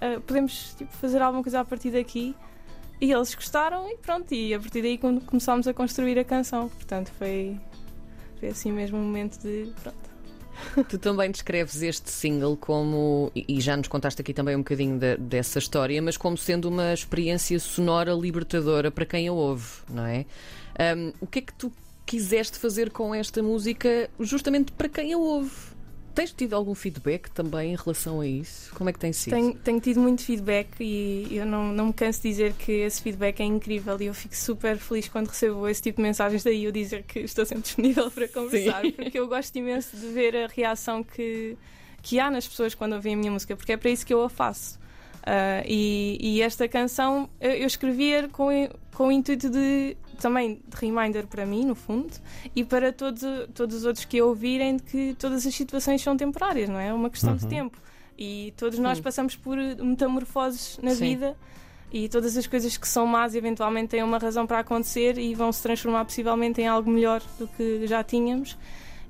uh, 0.01 0.19
podemos 0.21 0.73
tipo, 0.75 0.91
fazer 0.93 1.21
alguma 1.21 1.43
coisa 1.43 1.59
a 1.59 1.65
partir 1.65 1.91
daqui. 1.91 2.35
E 2.99 3.11
eles 3.11 3.35
gostaram 3.35 3.89
e 3.89 3.97
pronto, 3.97 4.33
e 4.33 4.53
a 4.53 4.59
partir 4.59 4.81
daí 4.81 4.97
começámos 4.97 5.67
a 5.67 5.73
construir 5.73 6.17
a 6.17 6.23
canção. 6.23 6.69
Portanto, 6.69 7.11
foi, 7.17 7.59
foi 8.39 8.49
assim 8.49 8.71
mesmo 8.71 8.97
um 8.97 9.03
momento 9.03 9.37
de. 9.39 9.71
Pronto. 9.81 10.05
Tu 10.87 10.97
também 10.97 11.31
descreves 11.31 11.81
este 11.81 12.09
single 12.09 12.55
como, 12.55 13.31
e 13.35 13.59
já 13.59 13.75
nos 13.75 13.87
contaste 13.87 14.21
aqui 14.21 14.33
também 14.33 14.55
um 14.55 14.59
bocadinho 14.59 14.97
de, 14.97 15.17
dessa 15.17 15.59
história, 15.59 16.01
mas 16.01 16.17
como 16.17 16.37
sendo 16.37 16.69
uma 16.69 16.93
experiência 16.93 17.59
sonora 17.59 18.13
libertadora 18.13 18.89
para 18.89 19.05
quem 19.05 19.27
a 19.27 19.33
ouve, 19.33 19.65
não 19.89 20.05
é? 20.05 20.25
Um, 20.95 21.11
o 21.19 21.27
que 21.27 21.39
é 21.39 21.41
que 21.41 21.53
tu 21.53 21.71
quiseste 22.05 22.57
fazer 22.57 22.91
com 22.91 23.13
esta 23.13 23.41
música 23.41 24.09
justamente 24.19 24.71
para 24.71 24.87
quem 24.87 25.13
a 25.13 25.17
ouve? 25.17 25.74
Tens 26.15 26.31
tido 26.31 26.55
algum 26.55 26.73
feedback 26.73 27.29
também 27.29 27.73
em 27.73 27.75
relação 27.75 28.21
a 28.21 28.25
isso? 28.25 28.73
Como 28.73 28.89
é 28.89 28.93
que 28.93 28.99
tem 28.99 29.11
sido? 29.11 29.33
Tenho, 29.33 29.53
tenho 29.53 29.81
tido 29.81 29.99
muito 29.99 30.21
feedback 30.21 30.69
e 30.79 31.35
eu 31.35 31.45
não, 31.45 31.73
não 31.73 31.87
me 31.87 31.93
canso 31.93 32.21
de 32.21 32.29
dizer 32.29 32.53
que 32.53 32.71
esse 32.71 33.01
feedback 33.01 33.41
é 33.41 33.43
incrível 33.43 33.97
e 33.99 34.05
eu 34.05 34.13
fico 34.13 34.33
super 34.33 34.77
feliz 34.77 35.09
quando 35.09 35.27
recebo 35.27 35.67
esse 35.67 35.81
tipo 35.81 35.97
de 35.97 36.03
mensagens. 36.03 36.41
Daí 36.41 36.63
eu 36.63 36.71
dizer 36.71 37.03
que 37.03 37.19
estou 37.19 37.45
sempre 37.45 37.63
disponível 37.63 38.09
para 38.09 38.29
conversar, 38.31 38.81
Sim. 38.81 38.91
porque 38.91 39.19
eu 39.19 39.27
gosto 39.27 39.53
imenso 39.57 39.97
de 39.97 40.07
ver 40.07 40.37
a 40.37 40.47
reação 40.47 41.03
que, 41.03 41.57
que 42.01 42.17
há 42.17 42.31
nas 42.31 42.47
pessoas 42.47 42.73
quando 42.73 42.93
ouvem 42.93 43.13
a 43.13 43.17
minha 43.17 43.31
música, 43.31 43.53
porque 43.53 43.73
é 43.73 43.77
para 43.77 43.89
isso 43.89 44.05
que 44.05 44.13
eu 44.13 44.23
a 44.23 44.29
faço. 44.29 44.79
Uh, 45.25 45.65
e, 45.65 46.17
e, 46.21 46.41
esta 46.43 46.67
canção 46.67 47.27
eu, 47.41 47.51
eu 47.51 47.65
escrevia 47.65 48.29
com, 48.29 48.47
com 48.93 49.07
o 49.07 49.11
intuito 49.11 49.49
de 49.49 49.97
também 50.19 50.61
de 50.67 50.77
reminder 50.77 51.25
para 51.25 51.47
mim, 51.47 51.65
no 51.65 51.73
fundo, 51.73 52.13
e 52.55 52.63
para 52.63 52.93
todos, 52.93 53.23
todos 53.53 53.77
os 53.77 53.85
outros 53.85 54.05
que 54.05 54.19
a 54.19 54.25
ouvirem 54.25 54.77
de 54.77 54.83
que 54.83 55.15
todas 55.17 55.45
as 55.45 55.55
situações 55.55 56.01
são 56.01 56.15
temporárias, 56.15 56.69
não 56.69 56.79
é? 56.79 56.89
É 56.89 56.93
uma 56.93 57.09
questão 57.09 57.31
uhum. 57.31 57.37
de 57.37 57.47
tempo. 57.47 57.77
E 58.17 58.53
todos 58.55 58.79
nós 58.79 58.97
Sim. 58.97 59.03
passamos 59.03 59.35
por 59.35 59.57
metamorfoses 59.57 60.77
na 60.81 60.91
Sim. 60.91 61.15
vida 61.15 61.35
e 61.91 62.07
todas 62.07 62.37
as 62.37 62.47
coisas 62.47 62.77
que 62.77 62.87
são 62.87 63.05
más 63.05 63.35
eventualmente 63.35 63.89
têm 63.89 64.03
uma 64.03 64.17
razão 64.17 64.45
para 64.47 64.59
acontecer 64.59 65.17
e 65.17 65.33
vão 65.33 65.51
se 65.51 65.61
transformar 65.61 66.05
possivelmente 66.05 66.61
em 66.61 66.67
algo 66.67 66.89
melhor 66.89 67.21
do 67.37 67.47
que 67.47 67.85
já 67.87 68.03
tínhamos. 68.03 68.57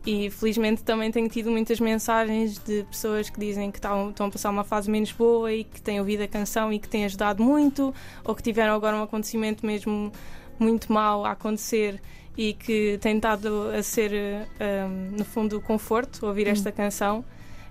E 0.06 0.30
felizmente 0.30 0.84
também 0.84 1.12
tenho 1.12 1.28
tido 1.28 1.50
muitas 1.50 1.80
mensagens 1.80 2.60
de 2.60 2.84
pessoas 2.84 3.30
que 3.30 3.40
dizem 3.40 3.72
que 3.72 3.80
estão, 3.80 4.12
estão 4.12 4.28
a 4.28 4.32
passar 4.32 4.52
uma 4.52 4.64
fase 4.64 4.90
menos 4.90 5.12
boa 5.12 5.52
e 5.52 5.64
que 5.64 5.82
têm 5.82 6.00
ouvido 6.00 6.22
a 6.22 6.28
canção 6.28 6.72
e 6.72 6.78
que 6.78 6.88
têm 6.88 7.06
ajudado 7.06 7.44
muito, 7.44 7.94
ou 8.24 8.36
que 8.36 8.44
tiveram 8.44 8.76
agora 8.76 8.96
um 8.96 9.02
acontecimento 9.02 9.66
mesmo 9.66 10.12
muito 10.60 10.94
mal 10.94 11.26
a 11.26 11.32
acontecer 11.32 12.00
e 12.38 12.54
que 12.54 12.98
tem 13.02 13.16
estado 13.16 13.70
a 13.70 13.82
ser, 13.82 14.12
um, 14.60 15.18
no 15.18 15.26
fundo, 15.26 15.60
conforto 15.62 16.26
ouvir 16.28 16.48
esta 16.48 16.70
hum. 16.70 16.74
canção. 16.74 17.26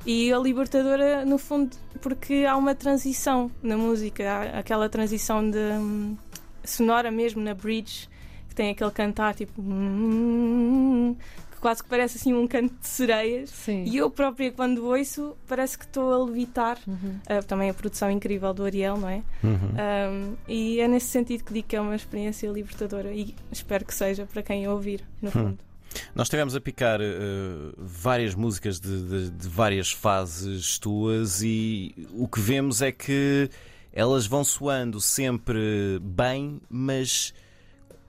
E 0.07 0.33
a 0.33 0.39
libertadora, 0.39 1.25
no 1.25 1.39
fundo, 1.39 1.77
porque 2.03 2.45
há 2.47 2.57
uma 2.57 2.75
transição 2.75 3.51
na 3.63 3.77
música, 3.77 4.25
há 4.31 4.59
aquela 4.59 4.89
transição 4.89 5.49
de 5.49 5.59
um, 5.59 6.17
sonora 6.63 7.11
mesmo 7.11 7.41
na 7.43 7.55
bridge, 7.55 8.09
que 8.49 8.55
tem 8.55 8.71
aquele 8.71 8.91
cantar 8.91 9.35
tipo. 9.35 9.63
Quase 11.65 11.83
que 11.83 11.89
parece 11.89 12.19
assim 12.19 12.35
um 12.35 12.47
canto 12.47 12.75
de 12.79 12.87
sereias. 12.87 13.49
Sim. 13.49 13.85
E 13.87 13.97
eu 13.97 14.11
própria, 14.11 14.53
quando 14.53 14.85
ouço, 14.85 15.35
parece 15.49 15.79
que 15.79 15.87
estou 15.87 16.13
a 16.13 16.23
levitar. 16.23 16.77
Uhum. 16.87 17.19
Uh, 17.27 17.43
também 17.47 17.71
a 17.71 17.73
produção 17.73 18.11
incrível 18.11 18.53
do 18.53 18.67
Ariel, 18.67 18.99
não 18.99 19.09
é? 19.09 19.23
Uhum. 19.43 19.55
Um, 20.13 20.37
e 20.47 20.79
é 20.79 20.87
nesse 20.87 21.07
sentido 21.07 21.43
que 21.43 21.55
digo 21.55 21.67
que 21.67 21.75
é 21.75 21.81
uma 21.81 21.97
experiência 21.97 22.49
libertadora 22.49 23.15
e 23.15 23.35
espero 23.51 23.83
que 23.87 23.95
seja 23.95 24.27
para 24.27 24.43
quem 24.43 24.69
ouvir, 24.69 25.03
no 25.23 25.31
hum. 25.31 25.33
fundo. 25.33 25.59
Nós 26.15 26.29
tivemos 26.29 26.55
a 26.55 26.61
picar 26.61 27.01
uh, 27.01 27.73
várias 27.79 28.35
músicas 28.35 28.79
de, 28.79 29.03
de, 29.03 29.31
de, 29.31 29.49
várias 29.49 29.91
fases 29.91 30.79
tuas 30.79 31.41
e 31.43 31.95
o 32.13 32.29
que 32.29 32.41
vemos 32.41 32.83
é 32.83 32.93
que 32.93 33.49
elas 33.91 34.27
vão 34.27 34.45
soando 34.45 35.01
sempre 35.01 35.99
bem, 36.03 36.61
mas 36.69 37.33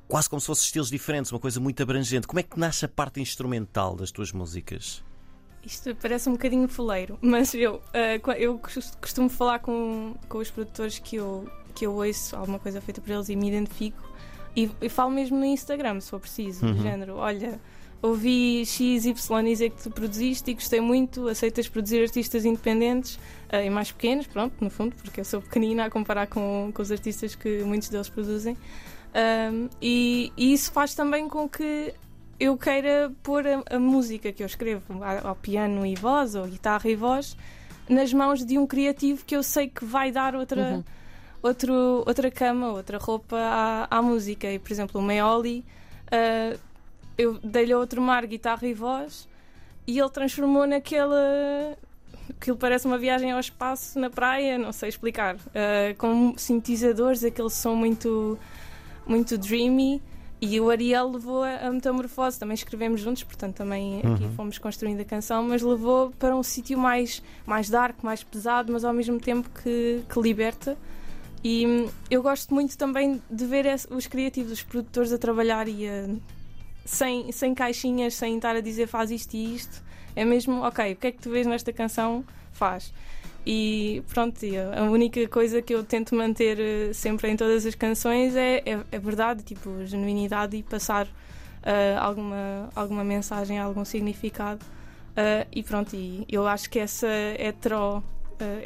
quase 0.07 0.29
como 0.29 0.39
se 0.39 0.47
fossem 0.47 0.65
estilos 0.65 0.89
diferentes, 0.89 1.31
uma 1.31 1.39
coisa 1.39 1.59
muito 1.59 1.81
abrangente. 1.81 2.27
Como 2.27 2.39
é 2.39 2.43
que 2.43 2.59
nasce 2.59 2.85
a 2.85 2.87
parte 2.87 3.19
instrumental 3.19 3.95
das 3.95 4.11
tuas 4.11 4.31
músicas? 4.31 5.03
Isto 5.65 5.95
parece 5.95 6.29
um 6.29 6.33
bocadinho 6.33 6.67
foleiro, 6.67 7.17
mas 7.21 7.53
eu, 7.53 7.75
uh, 7.75 8.31
eu 8.37 8.59
costumo 9.01 9.29
falar 9.29 9.59
com, 9.59 10.15
com 10.29 10.37
os 10.37 10.51
produtores 10.51 10.99
que 10.99 11.15
eu, 11.15 11.49
que 11.73 11.85
eu 11.85 11.93
ouço 11.95 12.35
alguma 12.35 12.59
coisa 12.59 12.79
feita 12.81 13.01
por 13.01 13.11
eles 13.11 13.29
e 13.29 13.35
me 13.35 13.47
identifico. 13.47 14.01
E, 14.55 14.69
e 14.81 14.89
falo 14.89 15.11
mesmo 15.11 15.37
no 15.37 15.45
Instagram, 15.45 15.99
se 15.99 16.09
for 16.09 16.19
preciso, 16.19 16.65
uhum. 16.65 16.73
do 16.73 16.81
género: 16.81 17.15
olha, 17.15 17.59
ouvi 18.01 18.65
X, 18.65 19.05
Y, 19.05 19.55
Z 19.55 19.69
que 19.71 19.83
tu 19.83 19.91
produziste 19.91 20.51
e 20.51 20.53
gostei 20.53 20.79
muito. 20.79 21.27
Aceitas 21.27 21.67
produzir 21.67 22.03
artistas 22.03 22.45
independentes 22.45 23.15
uh, 23.51 23.57
e 23.65 23.69
mais 23.69 23.91
pequenos, 23.91 24.27
pronto, 24.27 24.53
no 24.61 24.69
fundo, 24.69 24.95
porque 24.95 25.19
eu 25.19 25.25
sou 25.25 25.41
pequenina 25.41 25.85
a 25.85 25.89
comparar 25.89 26.27
com, 26.27 26.71
com 26.73 26.81
os 26.81 26.91
artistas 26.91 27.35
que 27.35 27.63
muitos 27.63 27.89
deles 27.89 28.07
produzem. 28.07 28.55
Um, 29.15 29.69
e, 29.81 30.33
e, 30.35 30.51
isso 30.51 30.71
faz 30.73 30.93
também 30.93 31.29
com 31.29 31.47
que 31.47 31.93
eu 32.37 32.57
queira 32.57 33.09
pôr 33.23 33.47
a, 33.47 33.63
a 33.75 33.79
música 33.79 34.33
que 34.33 34.43
eu 34.43 34.47
escrevo 34.47 35.01
ao, 35.01 35.29
ao 35.29 35.35
piano 35.35 35.85
e 35.85 35.95
voz, 35.95 36.35
ou 36.35 36.45
guitarra 36.45 36.89
e 36.89 36.95
voz, 36.95 37.37
nas 37.87 38.11
mãos 38.11 38.43
de 38.43 38.57
um 38.57 38.67
criativo 38.67 39.23
que 39.25 39.33
eu 39.33 39.41
sei 39.41 39.69
que 39.69 39.85
vai 39.85 40.11
dar 40.11 40.35
outra, 40.35 40.61
uhum. 40.61 40.83
outro, 41.41 42.03
outra 42.05 42.29
cama, 42.29 42.73
outra 42.73 42.97
roupa 42.97 43.37
à, 43.37 43.87
à 43.89 44.01
música. 44.01 44.51
E, 44.51 44.59
por 44.59 44.71
exemplo, 44.71 44.99
o 44.99 45.03
Meoli, 45.03 45.63
uh, 46.07 46.59
eu 47.17 47.39
dei-lhe 47.41 47.73
outro 47.73 48.01
mar, 48.01 48.25
guitarra 48.25 48.67
e 48.67 48.73
voz, 48.73 49.29
e 49.87 49.97
ele 49.97 50.09
transformou 50.09 50.67
naquela. 50.67 51.77
Aquilo 52.29 52.57
parece 52.57 52.85
uma 52.85 52.97
viagem 52.97 53.31
ao 53.31 53.39
espaço 53.39 53.97
na 53.97 54.09
praia, 54.09 54.57
não 54.57 54.73
sei 54.73 54.89
explicar. 54.89 55.35
Uh, 55.35 55.95
com 55.97 56.37
sintetizadores, 56.37 57.23
aquele 57.23 57.51
som 57.51 57.75
muito 57.75 58.37
muito 59.07 59.37
dreamy. 59.37 60.01
E 60.41 60.59
o 60.59 60.69
Ariel 60.69 61.09
levou 61.11 61.43
a, 61.43 61.71
metamorfose, 61.71 62.37
também 62.37 62.55
escrevemos 62.55 62.99
juntos, 62.99 63.23
portanto 63.23 63.55
também 63.55 64.01
uhum. 64.03 64.13
aqui 64.13 64.29
fomos 64.35 64.57
construindo 64.57 64.99
a 64.99 65.05
canção, 65.05 65.41
mas 65.43 65.61
levou 65.61 66.11
para 66.19 66.35
um 66.35 66.43
sítio 66.43 66.77
mais, 66.77 67.23
mais 67.45 67.69
dark, 67.69 68.03
mais 68.03 68.21
pesado, 68.21 68.71
mas 68.71 68.83
ao 68.83 68.93
mesmo 68.93 69.19
tempo 69.19 69.49
que, 69.49 70.03
que 70.07 70.21
liberta. 70.21 70.77
E 71.43 71.65
hum, 71.65 71.89
eu 72.11 72.21
gosto 72.21 72.53
muito 72.53 72.77
também 72.77 73.21
de 73.29 73.45
ver 73.45 73.65
os 73.89 74.07
criativos, 74.07 74.51
os 74.51 74.63
produtores 74.63 75.13
a 75.13 75.17
trabalhar 75.17 75.67
e 75.67 75.87
a, 75.87 76.09
sem, 76.83 77.31
sem 77.31 77.55
caixinhas, 77.55 78.15
sem 78.15 78.35
estar 78.35 78.55
a 78.55 78.61
dizer 78.61 78.87
faz 78.87 79.11
isto 79.11 79.33
e 79.35 79.55
isto. 79.55 79.83
É 80.15 80.25
mesmo, 80.25 80.61
ok, 80.61 80.93
o 80.93 80.95
que 80.95 81.07
é 81.07 81.11
que 81.11 81.21
tu 81.21 81.29
vês 81.29 81.47
nesta 81.47 81.71
canção? 81.73 82.23
Faz. 82.51 82.93
E 83.45 84.01
pronto, 84.09 84.39
a 84.75 84.83
única 84.83 85.27
coisa 85.27 85.61
que 85.61 85.73
eu 85.73 85.83
tento 85.83 86.15
manter 86.15 86.59
eh, 86.59 86.93
sempre 86.93 87.29
em 87.29 87.37
todas 87.37 87.63
as 87.65 87.75
canções 87.75 88.35
é, 88.35 88.63
é, 88.65 88.79
é 88.91 88.99
verdade, 88.99 89.43
tipo, 89.43 89.85
genuinidade 89.85 90.57
e 90.57 90.63
passar 90.63 91.05
uh, 91.05 91.99
alguma, 91.99 92.69
alguma 92.75 93.03
mensagem, 93.03 93.59
algum 93.59 93.85
significado. 93.85 94.65
Uh, 95.11 95.47
e 95.51 95.63
pronto, 95.63 95.95
e 95.95 96.25
eu 96.27 96.45
acho 96.45 96.69
que 96.69 96.77
essa 96.77 97.07
hetero, 97.39 97.97
uh, 97.99 98.03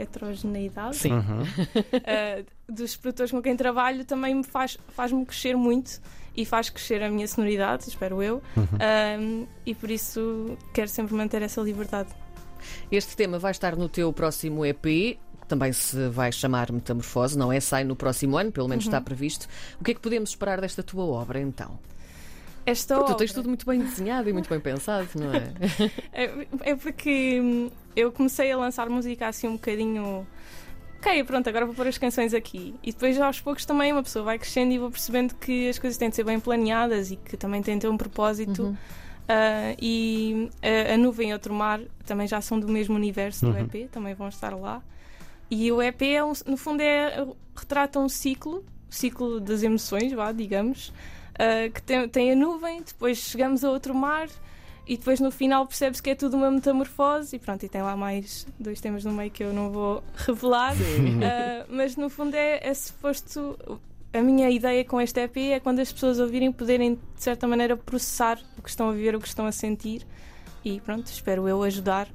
heterogeneidade 0.02 1.08
uhum. 1.08 1.44
uh, 1.44 2.46
dos 2.68 2.96
produtores 2.96 3.32
com 3.32 3.40
quem 3.42 3.56
trabalho 3.56 4.04
também 4.04 4.34
me 4.34 4.44
faz, 4.44 4.76
faz-me 4.96 5.24
crescer 5.26 5.56
muito 5.56 6.02
e 6.36 6.46
faz 6.46 6.70
crescer 6.70 7.04
a 7.04 7.10
minha 7.10 7.28
sonoridade, 7.28 7.88
espero 7.88 8.24
eu, 8.24 8.42
uhum. 8.56 9.46
e 9.66 9.76
por 9.76 9.92
isso 9.92 10.58
quero 10.74 10.88
sempre 10.88 11.14
manter 11.14 11.42
essa 11.42 11.60
liberdade. 11.60 12.10
Este 12.92 13.16
tema 13.16 13.40
vai 13.40 13.52
estar 13.52 13.76
no 13.76 13.90
teu 13.90 14.12
próximo 14.14 14.66
EP, 14.66 14.84
que 14.84 15.48
também 15.48 15.74
se 15.74 16.10
vai 16.10 16.32
chamar 16.32 16.72
Metamorfose, 16.72 17.38
não 17.38 17.52
é? 17.52 17.60
Sai 17.60 17.84
no 17.84 17.96
próximo 17.96 18.38
ano, 18.38 18.52
pelo 18.52 18.68
menos 18.68 18.86
uhum. 18.86 18.90
está 18.90 19.02
previsto. 19.02 19.48
O 19.80 19.84
que 19.84 19.92
é 19.92 19.94
que 19.94 20.00
podemos 20.00 20.32
esperar 20.32 20.62
desta 20.62 20.84
tua 20.84 21.04
obra 21.04 21.40
então? 21.40 21.80
Esta 22.66 23.00
obra... 23.00 23.14
tu 23.14 23.18
tens 23.18 23.34
tudo 23.34 23.48
muito 23.48 23.66
bem 23.66 23.80
desenhado 23.80 24.30
e 24.30 24.34
muito 24.34 24.50
bem 24.50 24.60
pensado, 24.60 25.08
não 25.16 25.34
é? 25.34 25.52
é? 26.14 26.72
é? 26.72 26.76
porque 26.76 27.40
hum, 27.42 27.72
eu 27.96 28.12
comecei 28.12 28.52
a 28.52 28.58
lançar 28.58 28.90
música 28.90 29.28
assim 29.28 29.48
um 29.48 29.54
bocadinho. 29.54 30.28
Ok, 31.00 31.24
pronto, 31.24 31.48
agora 31.48 31.66
vou 31.66 31.74
pôr 31.74 31.88
as 31.88 31.98
canções 31.98 32.34
aqui. 32.34 32.76
E 32.84 32.92
depois, 32.92 33.20
aos 33.20 33.40
poucos, 33.40 33.66
também 33.66 33.92
uma 33.92 34.04
pessoa 34.04 34.26
vai 34.26 34.38
crescendo 34.38 34.74
e 34.74 34.78
vou 34.78 34.92
percebendo 34.92 35.34
que 35.36 35.70
as 35.70 35.80
coisas 35.80 35.98
têm 35.98 36.10
de 36.10 36.16
ser 36.16 36.26
bem 36.26 36.40
planeadas 36.40 37.10
e 37.10 37.16
que 37.16 37.38
também 37.38 37.62
têm 37.62 37.76
de 37.76 37.82
ter 37.82 37.88
um 37.88 37.98
propósito. 37.98 38.64
Uhum. 38.64 38.78
Uh, 39.30 39.78
e 39.80 40.50
a, 40.60 40.96
a, 40.96 40.98
Nuvem 40.98 41.30
e 41.30 41.34
Outro 41.34 41.54
Mar 41.54 41.80
também 42.04 42.28
já 42.28 42.42
são 42.42 42.60
do 42.60 42.68
mesmo 42.68 42.96
universo 42.96 43.46
do 43.46 43.52
uhum. 43.52 43.60
EP, 43.60 43.88
também 43.92 44.16
vão 44.16 44.28
estar 44.28 44.56
lá. 44.56 44.82
E 45.52 45.72
o 45.72 45.80
EP, 45.80 46.02
é 46.02 46.24
um, 46.24 46.34
no 46.48 46.58
fundo, 46.58 46.82
é, 46.82 47.28
retrata 47.56 48.00
um 48.00 48.10
ciclo, 48.10 48.66
ciclo 48.90 49.40
das 49.40 49.62
emoções, 49.62 50.12
vá, 50.14 50.32
digamos, 50.32 50.90
uh, 50.90 51.72
que 51.72 51.82
tem, 51.84 52.10
tem, 52.10 52.32
a 52.32 52.36
nuvem, 52.36 52.82
depois 52.82 53.20
chegamos 53.20 53.64
a 53.64 53.70
outro 53.70 53.94
mar 53.94 54.28
e 54.88 54.98
depois 54.98 55.20
no 55.20 55.30
final 55.30 55.68
percebe-se 55.68 56.02
que 56.02 56.10
é 56.10 56.16
tudo 56.16 56.36
uma 56.36 56.50
metamorfose 56.50 57.36
e 57.36 57.40
pronto, 57.40 57.64
e 57.64 57.70
tem 57.70 57.84
lá 57.84 57.96
mais 57.96 58.48
dois 58.60 58.82
temas 58.82 59.06
no 59.06 59.14
meio 59.14 59.30
que 59.30 59.44
eu 59.44 59.54
não 59.54 59.70
vou 59.70 60.04
revelar, 60.26 60.74
uh, 60.74 61.66
mas 61.70 61.96
no 61.96 62.10
fundo 62.10 62.34
é, 62.34 62.68
é 62.68 62.74
suposto 62.74 63.80
a 64.14 64.22
minha 64.22 64.50
ideia 64.50 64.84
com 64.84 65.00
este 65.00 65.20
EP 65.22 65.38
é 65.38 65.60
quando 65.60 65.80
as 65.80 65.92
pessoas 65.92 66.20
ouvirem 66.20 66.52
poderem, 66.52 66.96
de 66.96 67.24
certa 67.24 67.48
maneira, 67.48 67.78
processar 67.78 68.40
o 68.58 68.62
que 68.62 68.70
estão 68.70 68.90
a 68.90 68.92
viver, 68.92 69.16
o 69.16 69.20
que 69.20 69.28
estão 69.28 69.46
a 69.46 69.52
sentir 69.52 70.06
e 70.64 70.80
pronto, 70.82 71.08
espero 71.08 71.48
eu 71.48 71.64
ajudar 71.64 72.08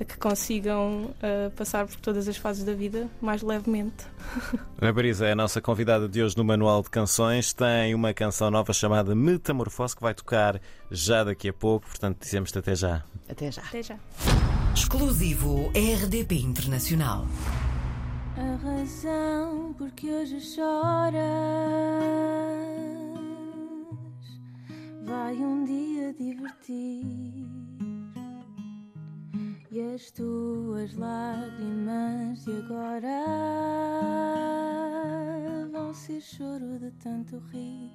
a 0.00 0.04
que 0.04 0.16
consigam 0.16 1.14
uh, 1.22 1.50
passar 1.54 1.86
por 1.86 1.96
todas 1.96 2.26
as 2.26 2.36
fases 2.36 2.64
da 2.64 2.72
vida 2.72 3.06
mais 3.20 3.42
levemente. 3.42 4.06
Ana 4.80 4.92
Barisa 4.92 5.26
é 5.26 5.32
a 5.32 5.36
nossa 5.36 5.60
convidada 5.60 6.08
de 6.08 6.22
hoje 6.22 6.36
no 6.38 6.44
Manual 6.44 6.82
de 6.82 6.88
Canções. 6.88 7.52
Tem 7.52 7.94
uma 7.94 8.14
canção 8.14 8.50
nova 8.50 8.72
chamada 8.72 9.14
Metamorfose 9.14 9.94
que 9.94 10.00
vai 10.00 10.14
tocar 10.14 10.58
já 10.90 11.22
daqui 11.22 11.50
a 11.50 11.52
pouco, 11.52 11.86
portanto 11.86 12.18
dizemos-te 12.22 12.58
até 12.58 12.74
já. 12.74 13.04
Até 13.28 13.52
já. 13.52 13.62
Até 13.62 13.82
já. 13.82 13.96
Exclusivo 14.74 15.70
RDP 15.74 16.36
Internacional 16.36 17.26
a 18.40 18.56
razão 18.56 19.74
porque 19.76 20.10
hoje 20.10 20.40
choras. 20.40 21.20
Vai 25.04 25.36
um 25.36 25.64
dia 25.64 26.14
divertir. 26.14 27.46
E 29.70 29.80
as 29.94 30.10
tuas 30.10 30.96
lágrimas 30.96 32.44
de 32.44 32.56
agora 32.58 33.24
vão 35.70 35.92
ser 35.92 36.20
choro 36.20 36.78
de 36.78 36.90
tanto 36.92 37.38
rir. 37.52 37.92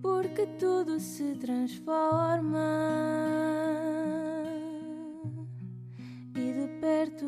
Porque 0.00 0.46
tudo 0.58 1.00
se 1.00 1.34
transforma 1.36 3.43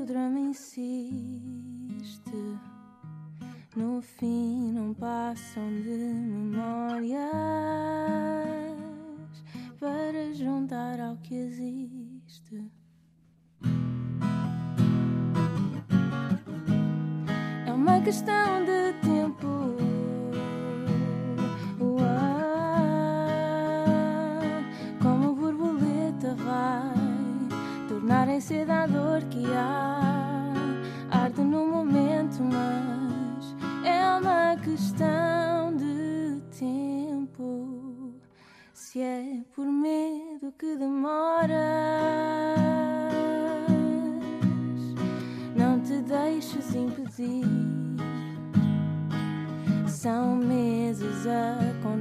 drama 0.07 0.39
insiste. 0.39 1.11
No 3.75 4.01
fim, 4.01 4.73
não 4.73 4.95
passam 4.95 5.69
de 5.83 5.91
memórias 5.91 7.21
para 9.81 10.33
juntar 10.33 11.01
ao 11.01 11.17
que 11.17 11.35
existe. 11.35 12.71
É 17.67 17.73
uma 17.73 18.01
questão 18.01 18.65
de 18.65 18.93
tempo. 19.03 19.77
Uá, 21.81 22.37
Como 25.03 25.35
borboleta 25.35 26.37
vai 26.37 26.95
tornar 27.89 28.29
em 28.29 28.41
cedo 28.41 28.71
a 28.71 28.87
dor 28.87 29.23
que 29.25 29.45
há. 29.53 29.86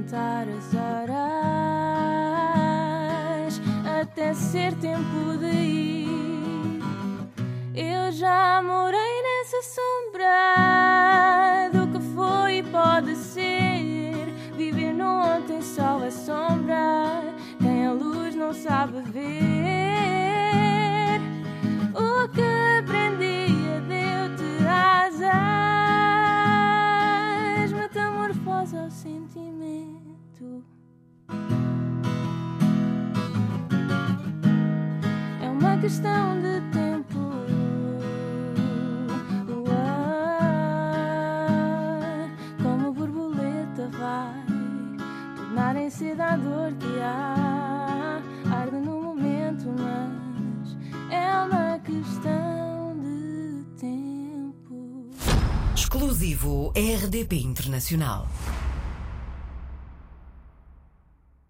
Contar 0.06 0.46
as 0.48 0.72
horas 0.72 1.10
até 4.00 4.32
ser 4.34 4.72
tempo 4.74 5.36
de 5.38 5.46
ir. 5.46 6.80
Eu 7.74 8.12
já 8.12 8.62
morei 8.62 9.22
nessa 9.22 9.62
sombra 9.74 10.28
do 11.72 11.88
que 11.88 11.98
foi 12.14 12.58
e 12.58 12.62
pode 12.62 13.16
ser. 13.16 14.32
Viver 14.56 14.92
no 14.94 15.06
ontem 15.36 15.60
só 15.60 15.98
a 16.04 16.10
sombra. 16.10 17.24
Quem 17.60 17.86
a 17.86 17.92
luz 17.92 18.36
não 18.36 18.54
sabe 18.54 19.00
ver. 19.10 19.26
O 21.94 22.28
que 22.28 22.75
É 35.76 35.78
questão 35.78 36.40
de 36.40 36.60
tempo. 36.72 37.18
Uá, 39.68 42.30
Como 42.62 42.92
borboleta 42.92 43.88
vai 43.98 44.44
tornar 45.36 45.76
em 45.76 45.90
cedo 45.90 46.20
a 46.22 46.36
dor 46.36 46.72
que 46.74 47.00
há. 47.02 48.20
Arde 48.50 48.76
no 48.76 49.02
momento, 49.02 49.66
mas 49.78 50.76
é 51.12 51.30
uma 51.44 51.78
questão 51.80 52.96
de 53.02 53.64
tempo. 53.78 55.10
Exclusivo 55.74 56.72
RDP 56.74 57.36
Internacional. 57.36 58.26